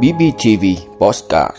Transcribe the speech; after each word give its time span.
BBTV 0.00 0.64
Postcard 0.98 1.56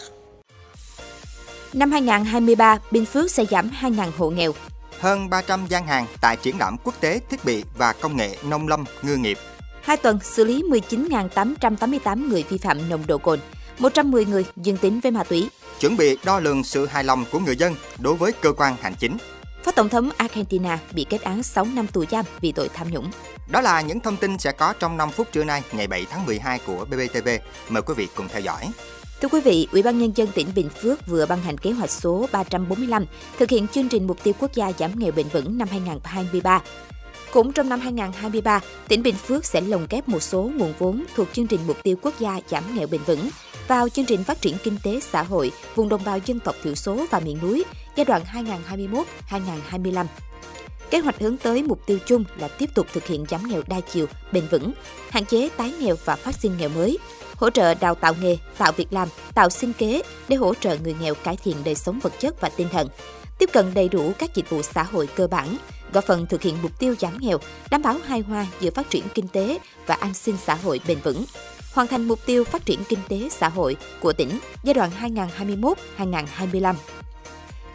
Năm 1.74 1.92
2023, 1.92 2.80
Bình 2.92 3.06
Phước 3.06 3.32
sẽ 3.32 3.46
giảm 3.46 3.70
2.000 3.82 4.12
hộ 4.18 4.30
nghèo. 4.30 4.52
Hơn 5.00 5.30
300 5.30 5.66
gian 5.70 5.88
hàng 5.88 6.06
tại 6.22 6.38
triển 6.38 6.60
lãm 6.60 6.78
quốc 6.84 6.96
tế 7.00 7.20
thiết 7.30 7.46
bị 7.46 7.64
và 7.78 7.94
công 7.94 8.18
nghệ 8.18 8.38
nông 8.50 8.68
lâm 8.68 8.84
ngư 9.02 9.16
nghiệp. 9.16 9.38
Hai 9.82 9.98
tuần 9.98 10.20
xử 10.24 10.44
lý 10.44 10.64
19.888 10.90 12.30
người 12.30 12.44
vi 12.50 12.58
phạm 12.58 12.90
nồng 12.90 13.08
độ 13.08 13.18
cồn, 13.18 13.40
110 13.80 14.26
người 14.26 14.46
dương 14.56 14.78
tính 14.78 15.00
với 15.00 15.12
ma 15.12 15.24
túy. 15.24 15.50
Chuẩn 15.80 15.98
bị 15.98 16.18
đo 16.26 16.40
lường 16.40 16.64
sự 16.64 16.86
hài 16.86 17.04
lòng 17.04 17.26
của 17.32 17.40
người 17.40 17.56
dân 17.56 17.76
đối 18.00 18.16
với 18.16 18.32
cơ 18.32 18.54
quan 18.54 18.76
hành 18.82 18.96
chính. 19.00 19.18
Phó 19.64 19.72
Tổng 19.72 19.90
thống 19.90 20.10
Argentina 20.18 20.80
bị 20.94 21.06
kết 21.10 21.22
án 21.22 21.44
6 21.44 21.66
năm 21.66 21.88
tù 21.88 22.06
giam 22.12 22.26
vì 22.42 22.52
tội 22.52 22.70
tham 22.70 22.92
nhũng. 22.92 23.12
Đó 23.52 23.62
là 23.62 23.82
những 23.82 24.00
thông 24.00 24.18
tin 24.18 24.38
sẽ 24.38 24.52
có 24.52 24.74
trong 24.80 24.98
5 24.98 25.10
phút 25.12 25.32
trưa 25.32 25.44
nay, 25.44 25.64
ngày 25.72 25.88
7 25.88 26.06
tháng 26.10 26.26
12 26.26 26.60
của 26.60 26.86
BBTV. 26.86 27.30
Mời 27.70 27.82
quý 27.82 27.94
vị 27.98 28.08
cùng 28.16 28.28
theo 28.28 28.42
dõi. 28.42 28.70
Thưa 29.22 29.28
quý 29.28 29.42
vị, 29.42 29.68
Ủy 29.72 29.84
ban 29.84 30.00
nhân 30.00 30.12
dân 30.16 30.28
tỉnh 30.36 30.48
Bình 30.56 30.70
Phước 30.70 31.08
vừa 31.08 31.26
ban 31.26 31.42
hành 31.42 31.58
kế 31.58 31.72
hoạch 31.72 31.92
số 31.92 32.28
345 32.32 33.06
thực 33.38 33.50
hiện 33.50 33.68
chương 33.68 33.90
trình 33.90 34.08
mục 34.08 34.24
tiêu 34.24 34.34
quốc 34.40 34.54
gia 34.54 34.72
giảm 34.80 35.00
nghèo 35.00 35.12
bền 35.12 35.28
vững 35.28 35.58
năm 35.58 35.68
2023. 35.72 36.62
Cũng 37.34 37.54
trong 37.54 37.70
năm 37.70 37.80
2023, 37.80 38.60
tỉnh 38.88 39.04
Bình 39.04 39.16
Phước 39.16 39.46
sẽ 39.46 39.62
lồng 39.62 39.88
ghép 39.90 40.10
một 40.10 40.20
số 40.20 40.52
nguồn 40.56 40.74
vốn 40.80 41.04
thuộc 41.16 41.28
chương 41.34 41.48
trình 41.48 41.60
mục 41.68 41.78
tiêu 41.84 41.96
quốc 42.02 42.14
gia 42.20 42.40
giảm 42.50 42.64
nghèo 42.76 42.88
bền 42.88 43.02
vững 43.06 43.30
vào 43.74 43.90
chương 43.90 44.06
trình 44.06 44.24
phát 44.24 44.42
triển 44.42 44.58
kinh 44.64 44.78
tế 44.84 45.00
xã 45.00 45.24
hội 45.24 45.52
vùng 45.76 45.90
đồng 45.90 46.04
bào 46.04 46.18
dân 46.26 46.40
tộc 46.40 46.56
thiểu 46.64 46.76
số 46.76 47.06
và 47.12 47.20
miền 47.20 47.40
núi 47.42 47.64
giai 47.96 48.06
đoạn 48.06 48.22
2021-2025. 49.30 50.06
Kế 50.90 51.00
hoạch 51.00 51.20
hướng 51.20 51.38
tới 51.38 51.64
mục 51.64 51.86
tiêu 51.86 51.98
chung 52.06 52.24
là 52.38 52.48
tiếp 52.48 52.70
tục 52.76 52.88
thực 52.94 53.08
hiện 53.08 53.26
giảm 53.30 53.48
nghèo 53.48 53.62
đa 53.68 53.80
chiều, 53.80 54.06
bền 54.32 54.48
vững, 54.52 54.74
hạn 55.10 55.26
chế 55.26 55.50
tái 55.58 55.74
nghèo 55.80 55.96
và 56.06 56.16
phát 56.16 56.36
sinh 56.36 56.58
nghèo 56.58 56.70
mới, 56.70 56.98
hỗ 57.36 57.50
trợ 57.50 57.74
đào 57.74 57.96
tạo 57.96 58.14
nghề, 58.22 58.38
tạo 58.58 58.72
việc 58.72 58.94
làm, 58.94 59.08
tạo 59.34 59.50
sinh 59.50 59.74
kế 59.74 60.02
để 60.28 60.36
hỗ 60.36 60.54
trợ 60.54 60.78
người 60.84 60.96
nghèo 61.02 61.16
cải 61.16 61.38
thiện 61.38 61.56
đời 61.64 61.76
sống 61.76 62.00
vật 62.00 62.14
chất 62.20 62.42
và 62.42 62.50
tinh 62.50 62.68
thần, 62.72 62.88
tiếp 63.40 63.50
cận 63.54 63.74
đầy 63.74 63.90
đủ 63.90 64.12
các 64.20 64.36
dịch 64.36 64.50
vụ 64.50 64.62
xã 64.62 64.84
hội 64.84 65.08
cơ 65.08 65.28
bản, 65.28 65.58
góp 65.94 66.04
phần 66.04 66.26
thực 66.26 66.42
hiện 66.42 66.56
mục 66.62 66.80
tiêu 66.80 66.96
giảm 67.00 67.18
nghèo, 67.20 67.38
đảm 67.72 67.82
bảo 67.82 67.98
hài 68.06 68.20
hòa 68.20 68.46
giữa 68.60 68.72
phát 68.72 68.90
triển 68.90 69.04
kinh 69.14 69.28
tế 69.28 69.60
và 69.86 69.96
an 69.96 70.14
sinh 70.14 70.36
xã 70.46 70.56
hội 70.56 70.82
bền 70.88 71.00
vững 71.00 71.26
hoàn 71.74 71.88
thành 71.88 72.08
mục 72.08 72.20
tiêu 72.26 72.44
phát 72.44 72.66
triển 72.66 72.84
kinh 72.90 73.00
tế 73.10 73.30
xã 73.32 73.50
hội 73.50 73.76
của 74.00 74.14
tỉnh 74.14 74.40
giai 74.64 74.74
đoạn 74.74 74.92
2021-2025. 75.98 76.76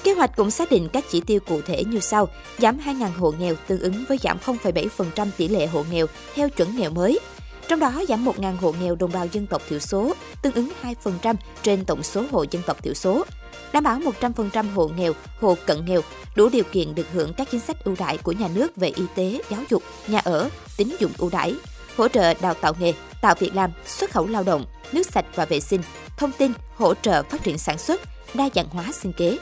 Kế 0.04 0.12
hoạch 0.12 0.36
cũng 0.36 0.50
xác 0.50 0.70
định 0.70 0.88
các 0.92 1.04
chỉ 1.10 1.20
tiêu 1.20 1.41
cụ 1.41 1.60
thể 1.66 1.84
như 1.84 2.00
sau: 2.00 2.28
giảm 2.58 2.78
2.000 2.78 3.10
hộ 3.19 3.34
nghèo 3.38 3.54
tương 3.66 3.80
ứng 3.80 4.04
với 4.08 4.19
giảm 4.22 4.38
0,7% 4.44 5.28
tỷ 5.36 5.48
lệ 5.48 5.66
hộ 5.66 5.84
nghèo 5.91 6.06
theo 6.34 6.48
chuẩn 6.48 6.76
nghèo 6.76 6.91
mới. 6.91 7.20
Trong 7.69 7.80
đó 7.80 8.02
giảm 8.08 8.24
1.000 8.24 8.56
hộ 8.56 8.74
nghèo 8.80 8.96
đồng 8.96 9.12
bào 9.12 9.26
dân 9.26 9.46
tộc 9.46 9.62
thiểu 9.69 9.78
số, 9.78 10.14
tương 10.42 10.54
ứng 10.54 10.70
2% 11.04 11.34
trên 11.62 11.84
tổng 11.84 12.02
số 12.02 12.24
hộ 12.30 12.44
dân 12.50 12.62
tộc 12.66 12.82
thiểu 12.82 12.94
số. 12.94 13.24
Đảm 13.72 13.84
bảo 13.84 14.00
100% 14.20 14.72
hộ 14.74 14.91
nghèo, 14.96 15.12
hộ 15.41 15.56
cận 15.66 15.84
nghèo 15.86 16.00
đủ 16.36 16.48
điều 16.48 16.64
kiện 16.72 16.94
được 16.94 17.06
hưởng 17.12 17.32
các 17.32 17.48
chính 17.50 17.60
sách 17.60 17.84
ưu 17.84 17.94
đãi 17.98 18.19
của 18.19 18.32
nhà 18.32 18.48
nước 18.54 18.76
về 18.76 18.88
y 18.88 19.04
tế, 19.14 19.41
giáo 19.50 19.60
dục, 19.70 19.82
nhà 20.06 20.19
ở, 20.19 20.48
tín 20.76 20.96
dụng 20.98 21.12
ưu 21.19 21.30
đãi, 21.30 21.54
hỗ 21.96 22.08
trợ 22.08 22.34
đào 22.34 22.54
tạo 22.54 22.74
nghề, 22.80 22.92
tạo 23.22 23.34
việc 23.38 23.55
làm, 23.55 23.70
xuất 23.86 24.11
khẩu 24.11 24.27
lao 24.27 24.42
động, 24.42 24.64
nước 24.92 25.06
sạch 25.06 25.27
và 25.34 25.44
vệ 25.44 25.61
sinh, 25.61 25.80
thông 26.16 26.33
tin, 26.33 26.52
hỗ 26.77 26.94
trợ 26.94 27.22
phát 27.22 27.42
triển 27.42 27.58
sản 27.58 27.78
xuất, 27.78 28.00
đa 28.34 28.48
dạng 28.55 28.69
hóa 28.69 28.92
sinh 28.92 29.12
kế. 29.12 29.38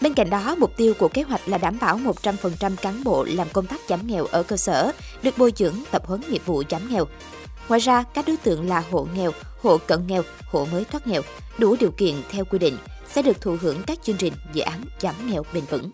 Bên 0.00 0.14
cạnh 0.14 0.30
đó, 0.30 0.56
mục 0.58 0.76
tiêu 0.76 0.94
của 0.98 1.08
kế 1.08 1.22
hoạch 1.22 1.48
là 1.48 1.58
đảm 1.58 1.78
bảo 1.80 2.00
100% 2.22 2.76
cán 2.76 3.04
bộ 3.04 3.24
làm 3.28 3.48
công 3.52 3.66
tác 3.66 3.80
giảm 3.88 4.06
nghèo 4.06 4.24
ở 4.24 4.42
cơ 4.42 4.56
sở 4.56 4.92
được 5.22 5.38
bồi 5.38 5.52
dưỡng 5.56 5.74
tập 5.90 6.06
huấn 6.06 6.20
nghiệp 6.28 6.42
vụ 6.46 6.62
giảm 6.70 6.88
nghèo. 6.90 7.06
Ngoài 7.68 7.80
ra, 7.80 8.04
các 8.14 8.24
đối 8.26 8.36
tượng 8.36 8.68
là 8.68 8.84
hộ 8.90 9.06
nghèo, 9.14 9.32
hộ 9.62 9.78
cận 9.78 10.06
nghèo, 10.06 10.22
hộ 10.46 10.66
mới 10.72 10.84
thoát 10.84 11.06
nghèo 11.06 11.22
đủ 11.58 11.76
điều 11.80 11.90
kiện 11.90 12.14
theo 12.30 12.44
quy 12.44 12.58
định 12.58 12.78
sẽ 13.08 13.22
được 13.22 13.40
thụ 13.40 13.56
hưởng 13.60 13.82
các 13.86 13.98
chương 14.02 14.16
trình 14.16 14.32
dự 14.52 14.62
án 14.62 14.84
giảm 15.00 15.14
nghèo 15.26 15.44
bền 15.54 15.64
vững. 15.64 15.90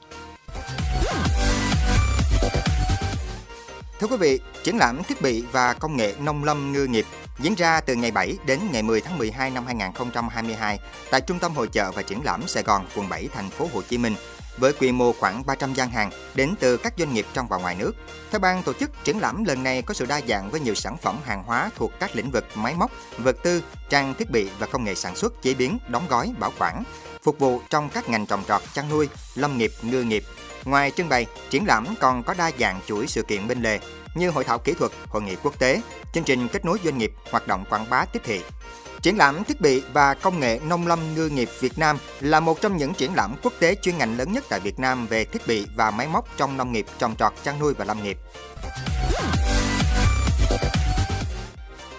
Thưa 4.00 4.06
quý 4.06 4.16
vị, 4.16 4.40
triển 4.64 4.76
lãm 4.76 5.02
thiết 5.02 5.22
bị 5.22 5.44
và 5.52 5.74
công 5.74 5.96
nghệ 5.96 6.14
nông 6.20 6.44
lâm 6.44 6.72
ngư 6.72 6.86
nghiệp 6.86 7.06
diễn 7.38 7.54
ra 7.54 7.80
từ 7.80 7.94
ngày 7.94 8.10
7 8.10 8.36
đến 8.46 8.60
ngày 8.72 8.82
10 8.82 9.00
tháng 9.00 9.18
12 9.18 9.50
năm 9.50 9.66
2022 9.66 10.78
tại 11.10 11.20
Trung 11.20 11.38
tâm 11.38 11.54
Hội 11.54 11.68
chợ 11.68 11.90
và 11.90 12.02
Triển 12.02 12.24
lãm 12.24 12.48
Sài 12.48 12.62
Gòn, 12.62 12.86
quận 12.96 13.08
7, 13.08 13.28
thành 13.34 13.50
phố 13.50 13.68
Hồ 13.74 13.82
Chí 13.82 13.98
Minh 13.98 14.14
với 14.58 14.72
quy 14.72 14.92
mô 14.92 15.12
khoảng 15.12 15.46
300 15.46 15.74
gian 15.74 15.90
hàng 15.90 16.10
đến 16.34 16.54
từ 16.60 16.76
các 16.76 16.94
doanh 16.98 17.14
nghiệp 17.14 17.26
trong 17.34 17.48
và 17.48 17.56
ngoài 17.56 17.76
nước. 17.78 17.92
Theo 18.30 18.38
ban 18.38 18.62
tổ 18.62 18.72
chức, 18.72 18.90
triển 19.04 19.18
lãm 19.18 19.44
lần 19.44 19.62
này 19.62 19.82
có 19.82 19.94
sự 19.94 20.06
đa 20.06 20.20
dạng 20.28 20.50
với 20.50 20.60
nhiều 20.60 20.74
sản 20.74 20.96
phẩm 20.96 21.16
hàng 21.24 21.42
hóa 21.42 21.70
thuộc 21.76 21.92
các 22.00 22.16
lĩnh 22.16 22.30
vực 22.30 22.44
máy 22.54 22.74
móc, 22.74 22.90
vật 23.18 23.36
tư, 23.42 23.62
trang 23.88 24.14
thiết 24.14 24.30
bị 24.30 24.48
và 24.58 24.66
công 24.66 24.84
nghệ 24.84 24.94
sản 24.94 25.16
xuất, 25.16 25.42
chế 25.42 25.54
biến, 25.54 25.78
đóng 25.88 26.06
gói, 26.08 26.32
bảo 26.38 26.52
quản, 26.58 26.84
phục 27.22 27.38
vụ 27.38 27.60
trong 27.70 27.88
các 27.88 28.08
ngành 28.08 28.26
trồng 28.26 28.44
trọt, 28.48 28.62
chăn 28.74 28.88
nuôi, 28.88 29.08
lâm 29.34 29.58
nghiệp, 29.58 29.70
ngư 29.82 30.02
nghiệp, 30.02 30.24
Ngoài 30.68 30.90
trưng 30.90 31.08
bày, 31.08 31.26
triển 31.50 31.66
lãm 31.66 31.86
còn 32.00 32.22
có 32.22 32.34
đa 32.38 32.50
dạng 32.60 32.80
chuỗi 32.86 33.06
sự 33.06 33.22
kiện 33.22 33.48
bên 33.48 33.62
lề 33.62 33.80
như 34.14 34.30
hội 34.30 34.44
thảo 34.44 34.58
kỹ 34.58 34.74
thuật, 34.78 34.92
hội 35.08 35.22
nghị 35.22 35.36
quốc 35.42 35.58
tế, 35.58 35.80
chương 36.12 36.24
trình 36.24 36.48
kết 36.48 36.64
nối 36.64 36.78
doanh 36.84 36.98
nghiệp, 36.98 37.12
hoạt 37.30 37.46
động 37.46 37.64
quảng 37.70 37.90
bá 37.90 38.04
tiếp 38.04 38.22
thị. 38.24 38.40
Triển 39.02 39.16
lãm 39.16 39.44
thiết 39.44 39.60
bị 39.60 39.82
và 39.92 40.14
công 40.14 40.40
nghệ 40.40 40.60
nông 40.68 40.86
lâm 40.86 41.14
ngư 41.14 41.28
nghiệp 41.28 41.48
Việt 41.60 41.78
Nam 41.78 41.98
là 42.20 42.40
một 42.40 42.60
trong 42.60 42.76
những 42.76 42.94
triển 42.94 43.14
lãm 43.14 43.34
quốc 43.42 43.52
tế 43.58 43.74
chuyên 43.82 43.98
ngành 43.98 44.18
lớn 44.18 44.32
nhất 44.32 44.44
tại 44.48 44.60
Việt 44.60 44.78
Nam 44.78 45.06
về 45.06 45.24
thiết 45.24 45.46
bị 45.46 45.66
và 45.76 45.90
máy 45.90 46.06
móc 46.06 46.28
trong 46.36 46.56
nông 46.56 46.72
nghiệp, 46.72 46.86
trồng 46.98 47.16
trọt, 47.16 47.32
chăn 47.44 47.58
nuôi 47.58 47.74
và 47.74 47.84
lâm 47.84 48.02
nghiệp. 48.02 48.18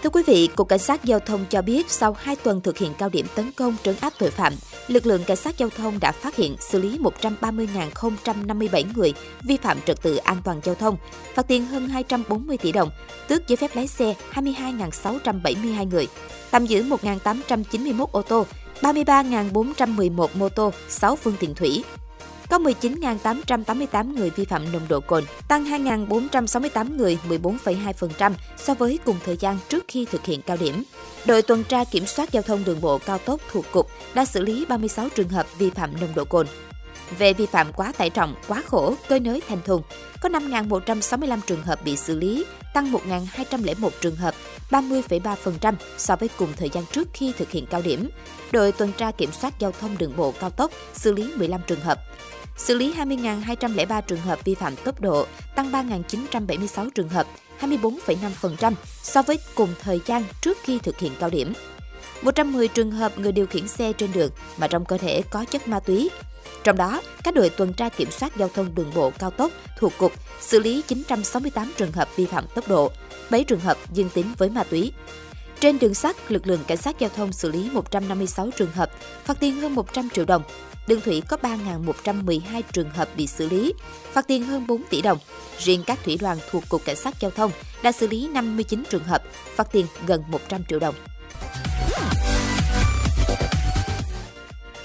Thưa 0.02 0.10
quý 0.10 0.22
vị, 0.26 0.48
Cục 0.56 0.68
Cảnh 0.68 0.78
sát 0.78 1.04
Giao 1.04 1.20
thông 1.20 1.44
cho 1.50 1.62
biết 1.62 1.90
sau 1.90 2.16
2 2.18 2.36
tuần 2.36 2.60
thực 2.60 2.78
hiện 2.78 2.94
cao 2.98 3.08
điểm 3.08 3.26
tấn 3.34 3.52
công 3.52 3.76
trấn 3.82 3.94
áp 4.00 4.12
tội 4.18 4.30
phạm, 4.30 4.52
lực 4.88 5.06
lượng 5.06 5.24
Cảnh 5.24 5.36
sát 5.36 5.58
Giao 5.58 5.68
thông 5.70 6.00
đã 6.00 6.12
phát 6.12 6.36
hiện 6.36 6.56
xử 6.60 6.78
lý 6.78 6.98
130.057 6.98 8.84
người 8.94 9.14
vi 9.42 9.56
phạm 9.56 9.78
trật 9.86 10.02
tự 10.02 10.16
an 10.16 10.36
toàn 10.44 10.60
giao 10.64 10.74
thông, 10.74 10.96
phạt 11.34 11.48
tiền 11.48 11.66
hơn 11.66 11.88
240 11.88 12.56
tỷ 12.56 12.72
đồng, 12.72 12.90
tước 13.28 13.48
giấy 13.48 13.56
phép 13.56 13.70
lái 13.74 13.86
xe 13.86 14.14
22.672 14.32 15.88
người, 15.88 16.08
tạm 16.50 16.66
giữ 16.66 16.82
1.891 16.82 18.06
ô 18.12 18.22
tô, 18.22 18.46
33.411 18.80 20.26
mô 20.34 20.48
tô, 20.48 20.72
6 20.88 21.16
phương 21.16 21.36
tiện 21.40 21.54
thủy, 21.54 21.84
có 22.50 22.58
19.888 22.58 24.14
người 24.14 24.30
vi 24.30 24.44
phạm 24.44 24.72
nồng 24.72 24.88
độ 24.88 25.00
cồn, 25.00 25.24
tăng 25.48 25.64
2.468 25.64 26.96
người 26.96 27.18
14,2% 27.28 28.32
so 28.56 28.74
với 28.74 28.98
cùng 29.04 29.16
thời 29.24 29.36
gian 29.36 29.58
trước 29.68 29.84
khi 29.88 30.04
thực 30.04 30.24
hiện 30.24 30.42
cao 30.42 30.56
điểm. 30.60 30.82
Đội 31.24 31.42
tuần 31.42 31.64
tra 31.64 31.84
kiểm 31.84 32.06
soát 32.06 32.32
giao 32.32 32.42
thông 32.42 32.64
đường 32.64 32.80
bộ 32.80 32.98
cao 32.98 33.18
tốc 33.18 33.40
thuộc 33.52 33.64
Cục 33.72 33.90
đã 34.14 34.24
xử 34.24 34.42
lý 34.42 34.66
36 34.68 35.08
trường 35.08 35.28
hợp 35.28 35.46
vi 35.58 35.70
phạm 35.70 36.00
nồng 36.00 36.14
độ 36.14 36.24
cồn. 36.24 36.46
Về 37.18 37.32
vi 37.32 37.46
phạm 37.46 37.72
quá 37.72 37.92
tải 37.92 38.10
trọng, 38.10 38.34
quá 38.48 38.62
khổ, 38.66 38.94
cơi 39.08 39.20
nới 39.20 39.42
thành 39.48 39.62
thùng, 39.64 39.82
có 40.20 40.28
5.165 40.28 41.38
trường 41.46 41.62
hợp 41.62 41.84
bị 41.84 41.96
xử 41.96 42.18
lý, 42.18 42.44
tăng 42.74 42.92
1.201 42.92 43.90
trường 44.00 44.16
hợp, 44.16 44.34
30,3% 44.70 45.74
so 45.98 46.16
với 46.16 46.28
cùng 46.36 46.48
thời 46.56 46.70
gian 46.70 46.84
trước 46.92 47.08
khi 47.12 47.32
thực 47.38 47.50
hiện 47.50 47.66
cao 47.66 47.82
điểm. 47.82 48.08
Đội 48.52 48.72
tuần 48.72 48.92
tra 48.92 49.10
kiểm 49.10 49.32
soát 49.32 49.54
giao 49.58 49.72
thông 49.80 49.98
đường 49.98 50.16
bộ 50.16 50.34
cao 50.40 50.50
tốc 50.50 50.70
xử 50.94 51.12
lý 51.12 51.32
15 51.36 51.60
trường 51.66 51.80
hợp 51.80 51.98
xử 52.56 52.74
lý 52.74 52.92
20.203 52.92 54.02
trường 54.02 54.20
hợp 54.20 54.44
vi 54.44 54.54
phạm 54.54 54.76
tốc 54.76 55.00
độ, 55.00 55.26
tăng 55.54 55.72
3.976 55.72 56.90
trường 56.90 57.08
hợp, 57.08 57.26
24,5% 57.60 58.72
so 59.02 59.22
với 59.22 59.38
cùng 59.54 59.68
thời 59.82 60.00
gian 60.06 60.24
trước 60.40 60.58
khi 60.62 60.78
thực 60.78 60.98
hiện 60.98 61.12
cao 61.20 61.30
điểm. 61.30 61.52
110 62.22 62.68
trường 62.68 62.90
hợp 62.90 63.18
người 63.18 63.32
điều 63.32 63.46
khiển 63.46 63.68
xe 63.68 63.92
trên 63.92 64.12
đường 64.12 64.30
mà 64.58 64.66
trong 64.66 64.84
cơ 64.84 64.98
thể 64.98 65.22
có 65.30 65.44
chất 65.44 65.68
ma 65.68 65.80
túy. 65.80 66.10
Trong 66.64 66.76
đó, 66.76 67.02
các 67.24 67.34
đội 67.34 67.50
tuần 67.50 67.72
tra 67.72 67.88
kiểm 67.88 68.10
soát 68.10 68.36
giao 68.36 68.48
thông 68.54 68.74
đường 68.74 68.90
bộ 68.94 69.12
cao 69.18 69.30
tốc 69.30 69.50
thuộc 69.78 69.92
cục 69.98 70.12
xử 70.40 70.58
lý 70.58 70.82
968 70.88 71.72
trường 71.76 71.92
hợp 71.92 72.08
vi 72.16 72.26
phạm 72.26 72.44
tốc 72.54 72.68
độ, 72.68 72.90
7 73.30 73.44
trường 73.44 73.60
hợp 73.60 73.76
dương 73.92 74.08
tính 74.14 74.26
với 74.38 74.50
ma 74.50 74.64
túy. 74.64 74.92
Trên 75.60 75.78
đường 75.78 75.94
sắt, 75.94 76.16
lực 76.28 76.46
lượng 76.46 76.60
cảnh 76.66 76.78
sát 76.78 76.98
giao 76.98 77.10
thông 77.16 77.32
xử 77.32 77.50
lý 77.50 77.70
156 77.72 78.50
trường 78.56 78.70
hợp, 78.70 78.90
phạt 79.24 79.36
tiền 79.40 79.60
hơn 79.60 79.74
100 79.74 80.08
triệu 80.10 80.24
đồng, 80.24 80.42
đường 80.86 81.00
thủy 81.00 81.22
có 81.28 81.36
3.112 81.42 82.62
trường 82.72 82.90
hợp 82.90 83.08
bị 83.16 83.26
xử 83.26 83.48
lý, 83.48 83.74
phạt 84.12 84.26
tiền 84.26 84.42
hơn 84.42 84.66
4 84.66 84.82
tỷ 84.90 85.02
đồng. 85.02 85.18
Riêng 85.58 85.82
các 85.86 85.98
thủy 86.04 86.18
đoàn 86.20 86.38
thuộc 86.50 86.68
Cục 86.68 86.84
Cảnh 86.84 86.96
sát 86.96 87.14
Giao 87.20 87.30
thông 87.30 87.50
đã 87.82 87.92
xử 87.92 88.06
lý 88.06 88.28
59 88.28 88.82
trường 88.90 89.04
hợp, 89.04 89.22
phạt 89.54 89.72
tiền 89.72 89.86
gần 90.06 90.22
100 90.28 90.64
triệu 90.68 90.78
đồng. 90.78 90.94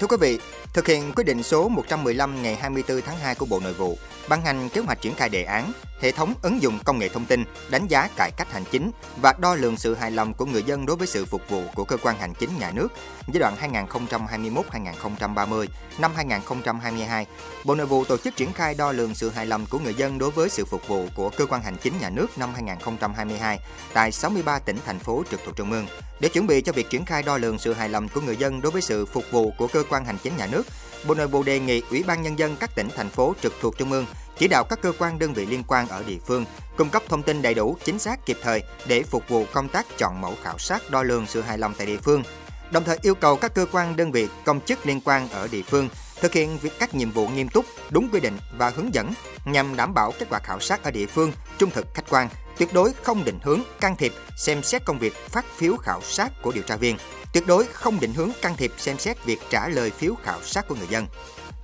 Thưa 0.00 0.06
quý 0.06 0.16
vị, 0.20 0.38
thực 0.74 0.86
hiện 0.86 1.12
quyết 1.16 1.24
định 1.24 1.42
số 1.42 1.68
115 1.68 2.42
ngày 2.42 2.54
24 2.54 3.00
tháng 3.00 3.18
2 3.18 3.34
của 3.34 3.46
Bộ 3.46 3.60
Nội 3.60 3.72
vụ, 3.72 3.98
ban 4.28 4.42
hành 4.42 4.68
kế 4.68 4.80
hoạch 4.80 5.00
triển 5.00 5.14
khai 5.14 5.28
đề 5.28 5.42
án 5.42 5.72
hệ 6.00 6.12
thống 6.12 6.34
ứng 6.42 6.62
dụng 6.62 6.78
công 6.84 6.98
nghệ 6.98 7.08
thông 7.08 7.24
tin, 7.24 7.44
đánh 7.70 7.86
giá 7.86 8.08
cải 8.16 8.30
cách 8.36 8.52
hành 8.52 8.64
chính 8.70 8.90
và 9.22 9.34
đo 9.38 9.54
lường 9.54 9.76
sự 9.76 9.94
hài 9.94 10.10
lòng 10.10 10.34
của 10.34 10.46
người 10.46 10.62
dân 10.62 10.86
đối 10.86 10.96
với 10.96 11.06
sự 11.06 11.24
phục 11.24 11.42
vụ 11.48 11.62
của 11.74 11.84
cơ 11.84 11.96
quan 11.96 12.18
hành 12.18 12.34
chính 12.34 12.50
nhà 12.58 12.70
nước 12.70 12.88
giai 13.32 13.40
đoạn 13.40 13.56
2021-2030 14.70 15.66
năm 15.98 16.12
2022. 16.16 17.26
Bộ 17.64 17.74
Nội 17.74 17.86
vụ 17.86 18.04
tổ 18.04 18.16
chức 18.16 18.36
triển 18.36 18.52
khai 18.52 18.74
đo 18.74 18.92
lường 18.92 19.14
sự 19.14 19.30
hài 19.30 19.46
lòng 19.46 19.66
của 19.70 19.78
người 19.78 19.94
dân 19.94 20.18
đối 20.18 20.30
với 20.30 20.48
sự 20.48 20.64
phục 20.64 20.88
vụ 20.88 21.08
của 21.14 21.30
cơ 21.30 21.46
quan 21.46 21.62
hành 21.62 21.76
chính 21.82 21.92
nhà 22.00 22.10
nước 22.10 22.38
năm 22.38 22.54
2022 22.54 23.60
tại 23.92 24.12
63 24.12 24.58
tỉnh 24.58 24.78
thành 24.86 24.98
phố 24.98 25.24
trực 25.30 25.40
thuộc 25.44 25.56
trung 25.56 25.72
ương. 25.72 25.86
Để 26.20 26.28
chuẩn 26.28 26.46
bị 26.46 26.60
cho 26.60 26.72
việc 26.72 26.90
triển 26.90 27.04
khai 27.04 27.22
đo 27.22 27.38
lường 27.38 27.58
sự 27.58 27.72
hài 27.72 27.88
lòng 27.88 28.08
của 28.08 28.20
người 28.20 28.36
dân 28.36 28.60
đối 28.60 28.72
với 28.72 28.82
sự 28.82 29.06
phục 29.06 29.24
vụ 29.30 29.52
của 29.58 29.66
cơ 29.66 29.82
quan 29.90 30.04
hành 30.04 30.18
chính 30.22 30.36
nhà 30.36 30.46
nước, 30.46 30.66
Bộ 31.06 31.14
Nội 31.14 31.26
vụ 31.26 31.42
đề 31.42 31.60
nghị 31.60 31.82
Ủy 31.90 32.02
ban 32.02 32.22
Nhân 32.22 32.38
dân 32.38 32.56
các 32.60 32.70
tỉnh, 32.74 32.88
thành 32.96 33.08
phố 33.08 33.34
trực 33.42 33.54
thuộc 33.60 33.78
Trung 33.78 33.92
ương 33.92 34.06
chỉ 34.38 34.48
đạo 34.48 34.64
các 34.64 34.82
cơ 34.82 34.92
quan 34.98 35.18
đơn 35.18 35.34
vị 35.34 35.46
liên 35.46 35.62
quan 35.66 35.88
ở 35.88 36.02
địa 36.06 36.18
phương 36.26 36.44
cung 36.76 36.90
cấp 36.90 37.02
thông 37.08 37.22
tin 37.22 37.42
đầy 37.42 37.54
đủ, 37.54 37.76
chính 37.84 37.98
xác, 37.98 38.26
kịp 38.26 38.38
thời 38.42 38.62
để 38.86 39.02
phục 39.02 39.28
vụ 39.28 39.46
công 39.52 39.68
tác 39.68 39.86
chọn 39.98 40.20
mẫu 40.20 40.34
khảo 40.42 40.58
sát 40.58 40.90
đo 40.90 41.02
lường 41.02 41.26
sự 41.26 41.40
hài 41.40 41.58
lòng 41.58 41.74
tại 41.78 41.86
địa 41.86 41.96
phương. 41.96 42.22
Đồng 42.70 42.84
thời 42.84 42.98
yêu 43.02 43.14
cầu 43.14 43.36
các 43.36 43.54
cơ 43.54 43.66
quan 43.72 43.96
đơn 43.96 44.12
vị 44.12 44.28
công 44.44 44.60
chức 44.60 44.86
liên 44.86 45.00
quan 45.04 45.28
ở 45.28 45.48
địa 45.48 45.62
phương 45.62 45.88
thực 46.20 46.32
hiện 46.32 46.58
việc 46.58 46.72
các 46.78 46.94
nhiệm 46.94 47.10
vụ 47.10 47.28
nghiêm 47.28 47.48
túc, 47.48 47.64
đúng 47.90 48.08
quy 48.12 48.20
định 48.20 48.38
và 48.58 48.70
hướng 48.70 48.94
dẫn 48.94 49.12
nhằm 49.44 49.76
đảm 49.76 49.94
bảo 49.94 50.12
kết 50.18 50.26
quả 50.30 50.38
khảo 50.38 50.60
sát 50.60 50.84
ở 50.84 50.90
địa 50.90 51.06
phương 51.06 51.32
trung 51.58 51.70
thực 51.70 51.86
khách 51.94 52.10
quan, 52.10 52.28
tuyệt 52.58 52.72
đối 52.74 52.92
không 53.02 53.24
định 53.24 53.38
hướng, 53.42 53.60
can 53.80 53.96
thiệp, 53.96 54.12
xem 54.36 54.62
xét 54.62 54.84
công 54.84 54.98
việc 54.98 55.14
phát 55.14 55.44
phiếu 55.56 55.76
khảo 55.76 56.00
sát 56.02 56.42
của 56.42 56.52
điều 56.52 56.62
tra 56.62 56.76
viên, 56.76 56.96
tuyệt 57.32 57.46
đối 57.46 57.64
không 57.66 58.00
định 58.00 58.14
hướng 58.14 58.30
can 58.42 58.56
thiệp 58.56 58.72
xem 58.78 58.98
xét 58.98 59.24
việc 59.24 59.38
trả 59.50 59.68
lời 59.68 59.90
phiếu 59.90 60.14
khảo 60.22 60.42
sát 60.42 60.68
của 60.68 60.74
người 60.74 60.88
dân. 60.90 61.06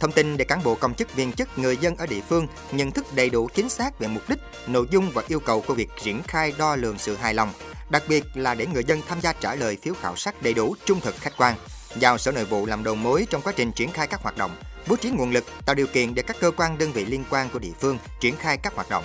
Thông 0.02 0.12
tin 0.12 0.37
để 0.37 0.44
cán 0.44 0.62
bộ 0.64 0.75
công 0.75 0.94
chức 0.94 1.14
viên 1.14 1.32
chức 1.32 1.58
người 1.58 1.76
dân 1.76 1.96
ở 1.96 2.06
địa 2.06 2.20
phương 2.28 2.46
nhận 2.72 2.90
thức 2.90 3.06
đầy 3.14 3.31
đủ 3.31 3.49
chính 3.54 3.69
xác 3.69 3.99
về 3.99 4.08
mục 4.08 4.22
đích, 4.28 4.38
nội 4.66 4.87
dung 4.90 5.10
và 5.10 5.22
yêu 5.28 5.40
cầu 5.40 5.60
của 5.60 5.75
việc 5.75 5.88
triển 6.02 6.22
khai 6.22 6.52
đo 6.58 6.76
lường 6.76 6.99
sự 6.99 7.16
hài 7.16 7.34
lòng, 7.34 7.52
đặc 7.90 8.02
biệt 8.08 8.25
là 8.34 8.54
để 8.54 8.66
người 8.66 8.84
dân 8.84 9.00
tham 9.08 9.20
gia 9.20 9.32
trả 9.32 9.54
lời 9.54 9.78
phiếu 9.82 9.94
khảo 9.94 10.16
sát 10.16 10.43
đầy 10.43 10.54
đủ, 10.54 10.76
trung 10.84 11.00
thực 11.00 11.16
khách 11.16 11.37
quan. 11.37 11.54
Giao 11.96 12.19
Sở 12.19 12.32
Nội 12.32 12.44
vụ 12.44 12.66
làm 12.66 12.84
đầu 12.84 12.94
mối 12.94 13.26
trong 13.31 13.43
quá 13.43 13.52
trình 13.56 13.72
triển 13.72 13.93
khai 13.93 14.06
các 14.06 14.22
hoạt 14.22 14.37
động, 14.37 14.56
bố 14.87 14.96
trí 14.96 15.10
nguồn 15.10 15.31
lực, 15.31 15.44
tạo 15.66 15.75
điều 15.75 15.87
kiện 15.87 16.14
để 16.14 16.22
các 16.22 16.37
cơ 16.40 16.50
quan 16.50 16.78
đơn 16.78 16.93
vị 16.93 17.04
liên 17.04 17.25
quan 17.31 17.49
của 17.52 17.58
địa 17.58 17.72
phương 17.81 17.99
triển 18.20 18.37
khai 18.37 18.56
các 18.56 18.75
hoạt 18.75 18.90
động. 18.90 19.04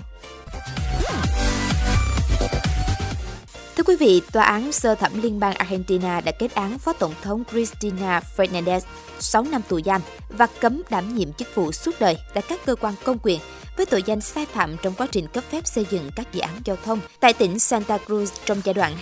Thưa 3.87 3.93
quý 3.93 4.05
vị, 4.05 4.21
Tòa 4.31 4.43
án 4.43 4.71
Sơ 4.71 4.95
thẩm 4.95 5.21
Liên 5.21 5.39
bang 5.39 5.53
Argentina 5.53 6.21
đã 6.21 6.31
kết 6.31 6.53
án 6.53 6.79
Phó 6.79 6.93
Tổng 6.93 7.13
thống 7.21 7.43
Cristina 7.51 8.21
Fernandez 8.37 8.79
6 9.19 9.43
năm 9.43 9.61
tù 9.67 9.79
giam 9.85 10.01
và 10.29 10.47
cấm 10.59 10.81
đảm 10.89 11.15
nhiệm 11.15 11.33
chức 11.33 11.55
vụ 11.55 11.71
suốt 11.71 11.95
đời 11.99 12.17
tại 12.33 12.43
các 12.49 12.59
cơ 12.65 12.75
quan 12.75 12.93
công 13.03 13.17
quyền 13.23 13.39
với 13.77 13.85
tội 13.85 14.03
danh 14.03 14.21
sai 14.21 14.45
phạm 14.45 14.77
trong 14.81 14.93
quá 14.93 15.07
trình 15.11 15.27
cấp 15.27 15.43
phép 15.49 15.67
xây 15.67 15.85
dựng 15.89 16.09
các 16.15 16.33
dự 16.33 16.41
án 16.41 16.51
giao 16.65 16.75
thông 16.75 16.99
tại 17.19 17.33
tỉnh 17.33 17.59
Santa 17.59 17.97
Cruz 18.07 18.25
trong 18.45 18.61
giai 18.63 18.73
đoạn 18.73 18.93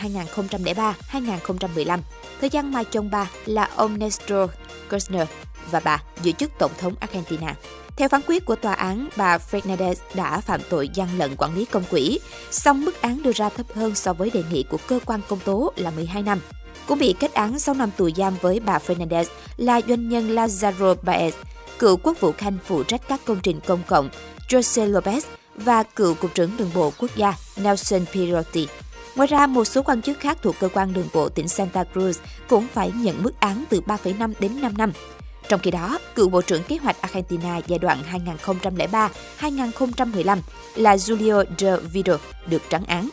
2003-2015, 1.12 2.00
thời 2.42 2.50
gian 2.50 2.72
mà 2.72 2.84
chồng 2.84 3.10
bà 3.12 3.30
là 3.46 3.70
ông 3.76 4.00
Néstor 4.00 4.50
Kirchner 4.90 5.28
và 5.72 5.80
bà 5.80 6.04
giữ 6.22 6.32
chức 6.32 6.52
Tổng 6.60 6.72
thống 6.80 6.94
Argentina. 7.00 7.56
Theo 7.98 8.10
phán 8.10 8.22
quyết 8.28 8.46
của 8.46 8.56
tòa 8.56 8.74
án, 8.74 9.10
bà 9.18 9.38
Fernandez 9.38 9.96
đã 10.14 10.42
phạm 10.42 10.62
tội 10.70 10.90
gian 10.94 11.18
lận 11.18 11.36
quản 11.38 11.56
lý 11.56 11.66
công 11.66 11.84
quỹ, 11.90 12.20
song 12.52 12.86
mức 12.86 13.02
án 13.02 13.24
đưa 13.24 13.32
ra 13.32 13.50
thấp 13.50 13.66
hơn 13.76 13.96
so 13.96 14.14
với 14.14 14.30
đề 14.30 14.44
nghị 14.52 14.64
của 14.64 14.78
cơ 14.88 15.00
quan 15.06 15.20
công 15.28 15.40
tố 15.40 15.74
là 15.76 15.92
12 15.92 16.24
năm. 16.24 16.40
Cũng 16.88 17.00
bị 17.00 17.16
kết 17.20 17.34
án 17.34 17.60
6 17.60 17.76
năm 17.76 17.90
tù 17.98 18.10
giam 18.16 18.36
với 18.42 18.60
bà 18.60 18.80
Fernandez 18.88 19.26
là 19.58 19.82
doanh 19.88 20.10
nhân 20.10 20.36
Lazaro 20.36 20.96
Baez, 21.04 21.32
cựu 21.80 21.98
quốc 21.98 22.20
vụ 22.20 22.32
khanh 22.32 22.58
phụ 22.66 22.84
trách 22.84 23.02
các 23.08 23.22
công 23.26 23.40
trình 23.44 23.60
công 23.68 23.84
cộng 23.88 24.10
Jose 24.50 24.92
Lopez 24.92 25.22
và 25.56 25.84
cựu 25.84 26.14
Cục 26.14 26.34
trưởng 26.34 26.58
Đường 26.58 26.72
bộ 26.76 26.94
Quốc 26.98 27.16
gia 27.16 27.34
Nelson 27.58 28.06
Pirotti. 28.14 28.68
Ngoài 29.16 29.28
ra, 29.28 29.48
một 29.48 29.66
số 29.66 29.82
quan 29.82 30.02
chức 30.02 30.20
khác 30.20 30.38
thuộc 30.42 30.56
cơ 30.60 30.70
quan 30.74 30.94
đường 30.94 31.08
bộ 31.14 31.30
tỉnh 31.30 31.48
Santa 31.48 31.84
Cruz 31.94 32.14
cũng 32.50 32.68
phải 32.74 32.92
nhận 32.96 33.24
mức 33.24 33.40
án 33.40 33.64
từ 33.70 33.82
3,5 33.82 34.34
đến 34.40 34.62
5 34.62 34.74
năm. 34.78 34.92
Trong 35.50 35.60
khi 35.60 35.72
đó, 35.72 36.00
cựu 36.16 36.30
Bộ 36.30 36.42
trưởng 36.42 36.64
Kế 36.64 36.78
hoạch 36.78 37.02
Argentina 37.02 37.58
giai 37.68 37.80
đoạn 37.80 38.04
2003-2015 39.40 40.40
là 40.76 40.96
Julio 40.96 41.44
de 41.58 41.78
Vido 41.78 42.18
được 42.48 42.62
trắng 42.70 42.86
án. 42.86 43.10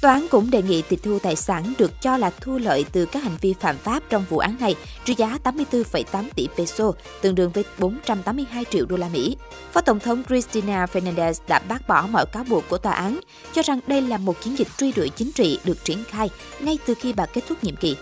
Tòa 0.00 0.12
án 0.12 0.26
cũng 0.30 0.50
đề 0.50 0.62
nghị 0.62 0.82
tịch 0.82 1.02
thu 1.02 1.18
tài 1.18 1.36
sản 1.36 1.72
được 1.78 2.02
cho 2.02 2.16
là 2.16 2.30
thu 2.40 2.58
lợi 2.58 2.84
từ 2.92 3.06
các 3.06 3.22
hành 3.22 3.36
vi 3.40 3.54
phạm 3.60 3.76
pháp 3.76 4.02
trong 4.08 4.24
vụ 4.28 4.38
án 4.38 4.56
này 4.60 4.74
trị 5.04 5.14
giá 5.16 5.38
84,8 5.44 6.24
tỷ 6.34 6.48
peso, 6.56 6.92
tương 7.20 7.34
đương 7.34 7.50
với 7.50 7.64
482 7.78 8.64
triệu 8.70 8.86
đô 8.86 8.96
la 8.96 9.08
Mỹ. 9.08 9.36
Phó 9.72 9.80
Tổng 9.80 10.00
thống 10.00 10.22
Cristina 10.24 10.86
Fernandez 10.92 11.32
đã 11.48 11.58
bác 11.58 11.88
bỏ 11.88 12.06
mọi 12.10 12.26
cáo 12.26 12.44
buộc 12.44 12.68
của 12.68 12.78
tòa 12.78 12.92
án, 12.92 13.20
cho 13.52 13.62
rằng 13.62 13.80
đây 13.86 14.02
là 14.02 14.18
một 14.18 14.40
chiến 14.42 14.58
dịch 14.58 14.68
truy 14.78 14.92
đuổi 14.92 15.08
chính 15.08 15.32
trị 15.32 15.58
được 15.64 15.84
triển 15.84 16.04
khai 16.04 16.30
ngay 16.60 16.78
từ 16.86 16.94
khi 16.94 17.12
bà 17.12 17.26
kết 17.26 17.44
thúc 17.48 17.64
nhiệm 17.64 17.76
kỳ. 17.76 17.96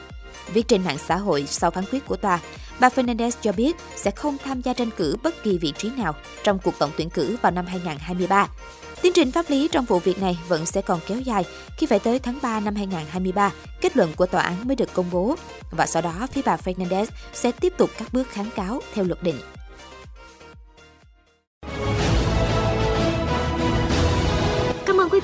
Viết 0.53 0.69
trên 0.69 0.85
mạng 0.85 0.99
xã 1.09 1.17
hội 1.17 1.45
sau 1.49 1.71
phán 1.71 1.85
quyết 1.91 2.07
của 2.07 2.17
tòa, 2.17 2.41
bà 2.81 2.89
Fernandez 2.89 3.31
cho 3.43 3.53
biết 3.53 3.77
sẽ 3.97 4.11
không 4.11 4.37
tham 4.45 4.61
gia 4.61 4.73
tranh 4.73 4.91
cử 4.97 5.17
bất 5.23 5.43
kỳ 5.43 5.59
vị 5.59 5.73
trí 5.79 5.91
nào 5.97 6.15
trong 6.43 6.59
cuộc 6.59 6.79
tổng 6.79 6.91
tuyển 6.97 7.11
cử 7.11 7.37
vào 7.43 7.53
năm 7.53 7.67
2023. 7.67 8.49
Tiến 9.03 9.13
trình 9.13 9.33
pháp 9.33 9.51
lý 9.51 9.69
trong 9.73 9.85
vụ 9.85 9.99
việc 9.99 10.21
này 10.21 10.39
vẫn 10.49 10.67
sẽ 10.67 10.83
còn 10.83 11.01
kéo 11.07 11.21
dài 11.21 11.45
khi 11.77 11.87
phải 11.87 11.99
tới 11.99 12.19
tháng 12.19 12.39
3 12.43 12.61
năm 12.61 12.75
2023, 12.75 13.53
kết 13.81 13.97
luận 13.97 14.13
của 14.17 14.27
tòa 14.27 14.43
án 14.43 14.69
mới 14.69 14.77
được 14.77 14.93
công 14.93 15.11
bố 15.11 15.35
và 15.71 15.87
sau 15.87 16.03
đó 16.03 16.27
phía 16.33 16.43
bà 16.45 16.57
Fernandez 16.57 17.07
sẽ 17.33 17.53
tiếp 17.53 17.73
tục 17.77 17.91
các 17.99 18.13
bước 18.13 18.29
kháng 18.31 18.51
cáo 18.57 18.81
theo 18.95 19.05
luật 19.05 19.23
định. 19.23 19.37